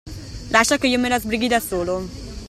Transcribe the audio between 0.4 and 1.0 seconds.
Lascia che io